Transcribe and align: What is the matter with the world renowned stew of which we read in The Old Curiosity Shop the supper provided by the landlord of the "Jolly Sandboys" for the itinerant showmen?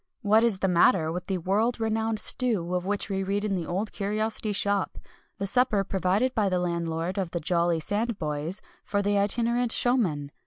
What 0.23 0.43
is 0.43 0.57
the 0.57 0.67
matter 0.67 1.11
with 1.11 1.27
the 1.27 1.37
world 1.37 1.79
renowned 1.79 2.17
stew 2.17 2.73
of 2.73 2.87
which 2.87 3.07
we 3.07 3.21
read 3.21 3.45
in 3.45 3.53
The 3.53 3.67
Old 3.67 3.91
Curiosity 3.91 4.51
Shop 4.51 4.97
the 5.37 5.45
supper 5.45 5.83
provided 5.83 6.33
by 6.33 6.49
the 6.49 6.57
landlord 6.57 7.19
of 7.19 7.29
the 7.29 7.39
"Jolly 7.39 7.79
Sandboys" 7.79 8.63
for 8.83 9.03
the 9.03 9.19
itinerant 9.19 9.71
showmen? 9.71 10.31